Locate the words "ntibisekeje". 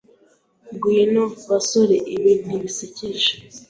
2.45-3.31